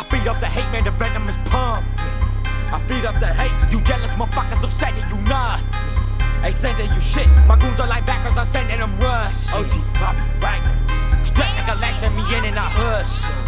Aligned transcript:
I 0.00 0.02
feed 0.04 0.26
up 0.26 0.40
the 0.40 0.46
hate, 0.46 0.64
man, 0.72 0.84
the 0.84 0.92
venom 0.92 1.28
is 1.28 1.36
pumping. 1.44 1.92
I 2.72 2.82
feed 2.88 3.04
up 3.04 3.20
the 3.20 3.26
hate, 3.26 3.52
you 3.70 3.82
jealous 3.82 4.14
motherfuckers 4.14 4.64
upset 4.64 4.94
that 4.94 5.10
you 5.12 5.20
nothing. 5.28 6.42
Ain't 6.42 6.56
sending 6.56 6.90
you 6.94 7.00
shit, 7.02 7.28
my 7.46 7.58
goons 7.58 7.80
are 7.80 7.86
like 7.86 8.06
backers, 8.06 8.38
I'm 8.38 8.46
sending 8.46 8.80
them 8.80 8.98
rush. 8.98 9.52
OG 9.52 9.76
Bobby 10.00 10.24
Wagner, 10.40 10.72
straight 11.22 11.52
like 11.52 11.68
a 11.68 11.74
lash 11.74 12.02
at 12.02 12.14
me 12.14 12.24
in 12.34 12.46
and 12.46 12.58
I 12.58 12.64
hush. 12.64 13.39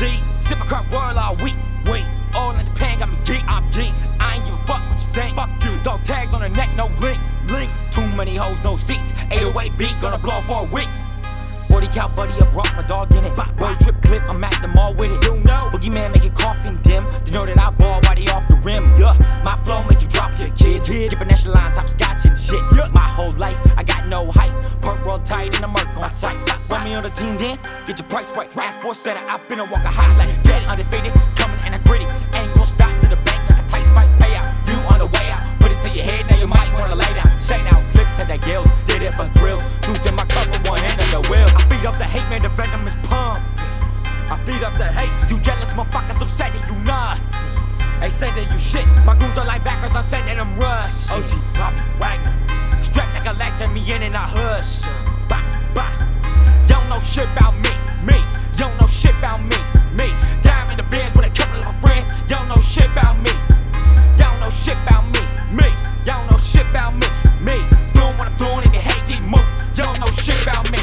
See, 0.00 0.18
sip 0.40 0.58
a 0.58 0.64
crop 0.64 0.90
whirl 0.90 1.18
all 1.18 1.36
week. 1.44 1.56
Wait, 1.84 2.06
all 2.32 2.56
in 2.56 2.64
the 2.64 2.70
pan 2.70 3.00
got 3.00 3.10
me 3.10 3.18
geek. 3.26 3.44
I'm 3.46 3.70
geek. 3.70 3.92
I 4.18 4.36
ain't 4.36 4.46
give 4.46 4.54
a 4.54 4.64
fuck 4.64 4.80
what 4.88 4.98
you 4.98 5.12
think. 5.12 5.36
Fuck 5.36 5.50
you. 5.62 5.78
Dog 5.82 6.02
tags 6.04 6.32
on 6.32 6.40
the 6.40 6.48
neck, 6.48 6.70
no 6.74 6.86
links. 7.00 7.36
Links. 7.48 7.84
Too 7.90 8.06
many 8.16 8.34
hoes, 8.34 8.56
no 8.64 8.76
seats. 8.76 9.12
808 9.30 9.76
beat, 9.76 10.00
gonna 10.00 10.16
blow 10.16 10.40
for 10.48 10.64
weeks. 10.68 11.02
40 11.68 11.86
cal 11.88 12.08
buddy, 12.08 12.32
I 12.32 12.50
brought 12.50 12.74
my 12.74 12.82
dog 12.88 13.12
in 13.12 13.26
it. 13.26 13.36
Road 13.60 13.78
trip 13.78 14.00
clip, 14.00 14.22
I'm 14.26 14.42
at 14.42 14.58
the 14.62 14.68
mall 14.68 14.94
with 14.94 15.12
it. 15.12 15.22
You 15.22 15.36
know, 15.36 15.68
Boogeyman 15.70 16.14
make 16.14 16.24
it 16.24 16.34
coffin 16.34 16.80
dim. 16.80 17.04
They 17.26 17.32
know 17.32 17.44
that 17.44 17.58
I 17.58 17.68
ball 17.68 18.00
while 18.02 18.14
they 18.14 18.26
off 18.28 18.48
the 18.48 18.56
rim. 18.56 18.88
Yeah, 18.98 19.12
my 19.44 19.56
flow 19.64 19.82
make 19.82 20.00
you 20.00 20.08
drop 20.08 20.30
your 20.40 20.48
kids. 20.56 20.88
kid. 20.88 21.10
Skipping 21.10 21.30
echelon, 21.30 21.72
top 21.74 21.90
scotch 21.90 22.24
and 22.24 22.38
shit. 22.38 22.62
My 22.94 23.06
whole 23.06 23.34
life, 23.34 23.58
I 23.76 23.82
got 23.82 24.08
no 24.08 24.30
height. 24.32 24.54
Perk 24.80 25.04
roll 25.04 25.18
tight 25.18 25.54
and 25.56 25.64
a 25.66 25.68
merc 25.68 25.94
on 25.98 26.08
sight. 26.08 26.49
Want 26.70 26.84
me 26.84 26.94
on 26.94 27.02
the 27.02 27.10
team 27.10 27.36
then? 27.36 27.58
Get 27.84 27.98
your 27.98 28.08
price 28.08 28.30
right. 28.30 28.48
Ass 28.56 28.74
sports 28.74 29.00
center, 29.00 29.20
I've 29.26 29.42
been 29.48 29.58
a 29.58 29.64
walk 29.64 29.82
a 29.82 29.90
highlight. 29.90 30.40
Dead 30.40 30.64
undefeated, 30.68 31.12
coming 31.34 31.58
and 31.66 31.74
I 31.74 31.78
gritty. 31.78 32.04
Ain't 32.32 32.54
gonna 32.54 32.64
stop 32.64 32.94
to 33.00 33.08
the 33.08 33.16
bank 33.26 33.42
like 33.50 33.58
a 33.58 33.68
tight 33.68 33.86
fight 33.88 34.08
payout. 34.22 34.46
You 34.68 34.78
on 34.86 35.00
the 35.00 35.06
way 35.06 35.26
out. 35.34 35.42
Put 35.58 35.72
it 35.72 35.82
to 35.82 35.90
your 35.90 36.04
head, 36.04 36.30
now 36.30 36.38
you 36.38 36.46
might 36.46 36.72
wanna 36.78 36.94
lay 36.94 37.12
down. 37.18 37.40
Say 37.40 37.58
now, 37.64 37.82
clips 37.90 38.12
to 38.18 38.24
that 38.24 38.40
gills. 38.46 38.68
Did 38.86 39.02
it 39.02 39.14
for 39.14 39.26
thrills. 39.34 39.64
Deuce 39.82 40.06
in 40.06 40.14
my 40.14 40.24
cup 40.26 40.46
with 40.46 40.62
one 40.68 40.78
hand 40.78 41.00
on 41.02 41.22
the 41.22 41.28
wheel. 41.28 41.50
I 41.50 41.60
feed 41.66 41.84
up 41.84 41.98
the 41.98 42.04
hate, 42.04 42.28
man, 42.30 42.42
the 42.42 42.50
venom 42.50 42.86
is 42.86 42.94
pumping. 43.02 43.42
I 44.30 44.38
feed 44.46 44.62
up 44.62 44.78
the 44.78 44.86
hate, 44.86 45.10
you 45.28 45.42
jealous 45.42 45.72
motherfuckers 45.72 46.22
upset 46.22 46.52
that 46.52 46.70
you 46.70 46.78
nothing. 46.86 47.26
Ain't 48.00 48.12
sending 48.12 48.48
you 48.48 48.58
shit, 48.58 48.86
my 49.04 49.18
goons 49.18 49.36
are 49.36 49.44
like 49.44 49.64
backers, 49.64 49.96
I'm 49.96 50.04
sending 50.04 50.38
them 50.38 50.56
rush. 50.56 51.10
OG 51.10 51.34
shit 57.20 57.28
about 57.36 57.54
me, 57.56 57.70
me. 58.02 58.18
You 58.52 58.58
don't 58.64 58.80
know 58.80 58.86
shit 58.86 59.14
about 59.16 59.42
me, 59.42 59.56
me. 59.94 60.08
In 60.70 60.76
the 60.76 60.84
bands 60.84 61.12
with 61.16 61.26
a 61.26 61.30
couple 61.30 61.68
of 61.68 61.74
friends, 61.80 62.06
you 62.22 62.36
don't 62.36 62.48
know 62.48 62.60
shit 62.60 62.86
about 62.86 63.18
me. 63.20 63.32
You 64.16 64.24
don't 64.24 64.40
know 64.40 64.50
shit 64.50 64.78
about 64.86 65.04
me, 65.10 65.20
me. 65.50 65.68
You 66.00 66.12
don't 66.12 66.30
know 66.30 66.38
shit 66.38 66.66
about 66.70 66.94
me, 66.94 67.08
me. 67.42 67.56
Doing 67.92 68.16
what 68.16 68.28
I'm 68.28 68.36
doing, 68.36 68.62
if 68.64 68.72
you 68.72 68.80
hate, 68.80 69.02
keep 69.08 69.22
moving. 69.22 69.44
You 69.76 69.82
don't 69.82 69.98
know 69.98 70.06
shit 70.06 70.40
about 70.42 70.70
me. 70.70 70.78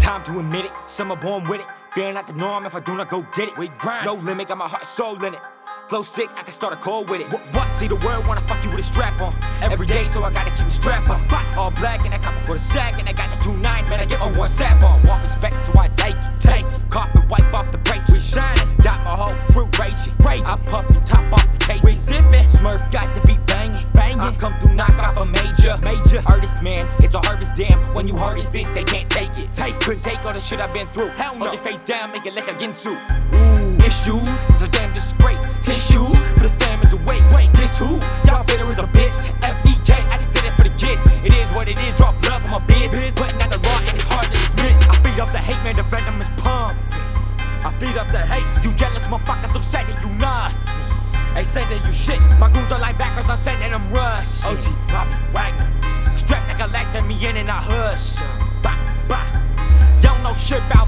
Time 0.00 0.24
to 0.24 0.38
admit 0.40 0.64
it, 0.64 0.72
some 0.86 1.12
are 1.12 1.16
born 1.16 1.44
with 1.44 1.60
it. 1.60 1.66
Fearing 1.94 2.14
not 2.14 2.26
the 2.26 2.32
norm 2.32 2.66
if 2.66 2.74
I 2.74 2.80
do 2.80 2.96
not 2.96 3.10
go 3.10 3.22
get 3.36 3.48
it. 3.48 3.58
We 3.58 3.68
grind, 3.68 4.06
no 4.06 4.14
limit, 4.14 4.48
got 4.48 4.58
my 4.58 4.68
heart 4.68 4.86
soul 4.86 5.22
in 5.22 5.34
it. 5.34 5.40
Flow 5.88 6.00
sick, 6.00 6.30
I 6.34 6.42
can 6.42 6.52
start 6.52 6.72
a 6.72 6.76
call 6.76 7.04
with 7.04 7.20
it. 7.20 7.30
What, 7.30 7.42
what? 7.52 7.70
See 7.74 7.88
the 7.88 7.96
world 7.96 8.26
wanna 8.26 8.40
fuck 8.48 8.64
you 8.64 8.70
with 8.70 8.80
a 8.80 8.82
strap 8.82 9.20
on. 9.20 9.34
Every 9.60 9.86
day, 9.86 10.08
so 10.08 10.24
I 10.24 10.32
gotta 10.32 10.50
keep 10.50 10.66
a 10.66 10.70
strap 10.70 11.08
on. 11.10 11.22
All 11.58 11.70
black 11.70 12.06
and 12.06 12.14
I 12.14 12.18
cop 12.18 12.34
a 12.40 12.46
quarter 12.46 12.58
sack, 12.58 12.98
and 12.98 13.06
I 13.06 13.12
got 13.12 13.30
the 13.30 13.44
two 13.44 13.54
nines, 13.58 13.90
man. 13.90 14.00
I 14.00 14.06
get 14.06 14.18
my 14.18 14.32
one 14.32 14.48
sap 14.48 14.82
on. 14.82 15.06
Want 15.06 15.22
respect, 15.22 15.60
so 15.60 15.78
I 15.78 15.88
take 15.88 16.14
it, 16.14 16.40
take 16.40 16.64
it. 16.64 16.80
Coffin, 16.88 17.28
wipe 17.28 17.52
off 17.52 17.70
the 17.70 17.78
brakes, 17.78 18.10
we 18.10 18.18
shining. 18.18 18.76
Got 18.78 19.04
my 19.04 19.14
whole 19.14 19.36
crew 19.52 19.68
raging, 19.78 20.14
raging. 20.24 20.46
I 20.46 20.56
puff 20.64 20.88
and 20.88 21.06
top 21.06 21.30
off 21.32 21.52
the 21.52 21.58
case, 21.58 21.84
we 21.84 21.96
sipping. 21.96 22.46
Smurf 22.48 22.90
got 22.90 23.14
to 23.14 23.20
be 23.26 23.36
banging, 23.46 23.86
banging. 23.92 24.20
I 24.20 24.34
come 24.36 24.58
through, 24.60 24.74
knock 24.74 24.98
off 24.98 25.18
a 25.18 25.26
major, 25.26 25.76
major. 25.82 26.22
Artist 26.26 26.62
man, 26.62 26.88
it's 27.02 27.14
a 27.14 27.20
harvest 27.20 27.54
damn. 27.56 27.78
When 27.94 28.08
you 28.08 28.16
hard 28.16 28.38
as 28.38 28.50
this, 28.50 28.70
they 28.70 28.84
can't 28.84 29.10
take 29.10 29.36
it. 29.36 29.52
Take, 29.52 29.78
couldn't 29.80 30.02
take 30.02 30.24
all 30.24 30.32
the 30.32 30.40
shit 30.40 30.60
I've 30.60 30.72
been 30.72 30.86
through. 30.88 31.08
Hell 31.08 31.34
no. 31.34 31.40
Hold 31.40 31.52
your 31.52 31.62
face 31.62 31.80
down, 31.80 32.10
make 32.12 32.24
it 32.24 32.34
like 32.34 32.48
a 32.48 32.54
Ginsu. 32.54 32.94
Ooh, 33.34 33.53
issues, 33.84 34.28
it's 34.48 34.62
a 34.62 34.68
damn 34.68 34.92
disgrace. 34.92 35.44
Tissues 35.62 36.16
for 36.34 36.44
the 36.48 36.54
fam 36.58 36.80
in 36.82 36.90
the 36.90 36.96
wait, 37.04 37.24
wait, 37.32 37.52
this 37.52 37.78
who? 37.78 38.00
Y'all 38.26 38.44
bitter 38.44 38.64
as 38.64 38.78
a 38.78 38.88
bitch. 38.88 39.16
FDJ, 39.40 39.92
I 40.10 40.18
just 40.18 40.32
did 40.32 40.44
it 40.44 40.52
for 40.52 40.64
the 40.64 40.74
kids. 40.80 41.02
It 41.24 41.32
is 41.32 41.48
what 41.54 41.68
it 41.68 41.78
is, 41.78 41.94
drop 41.94 42.20
blood 42.20 42.42
for 42.42 42.48
my 42.48 42.58
biz. 42.60 42.90
Putting 43.14 43.40
out 43.42 43.50
the 43.52 43.60
law 43.68 43.78
and 43.78 43.94
it's 43.94 44.08
hard 44.08 44.26
to 44.26 44.32
dismiss. 44.32 44.80
I 44.88 44.96
feed 45.04 45.20
up 45.20 45.30
the 45.32 45.38
hate, 45.38 45.62
man, 45.62 45.76
the 45.76 45.82
venom 45.84 46.20
is 46.20 46.30
pumping. 46.36 46.80
I 47.64 47.74
feed 47.78 47.96
up 47.96 48.10
the 48.12 48.24
hate, 48.24 48.46
you 48.64 48.74
jealous 48.74 49.06
motherfuckers 49.06 49.54
upset 49.54 49.86
that 49.86 50.02
you 50.02 50.10
nothing. 50.16 51.36
Ain't 51.36 51.46
sending 51.46 51.84
you 51.84 51.92
shit, 51.92 52.20
my 52.38 52.50
goons 52.50 52.70
are 52.72 52.78
like 52.78 52.96
backers, 52.96 53.28
I'm 53.28 53.36
sending 53.36 53.72
them 53.72 53.92
rush. 53.92 54.44
OG 54.44 54.64
Bobby 54.88 55.16
Wagner, 55.32 55.68
strapped 56.16 56.48
like 56.48 56.60
a 56.60 56.70
lash 56.72 56.94
at 56.94 57.06
me 57.06 57.14
in 57.26 57.36
and 57.36 57.50
I 57.50 57.60
hush. 57.60 58.16
Bah. 58.62 58.78
You 59.96 60.10
don't 60.10 60.22
know 60.22 60.34
shit 60.34 60.62
about. 60.70 60.83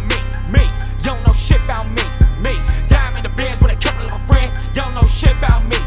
shit 5.08 5.36
about 5.36 5.64
me. 5.66 5.85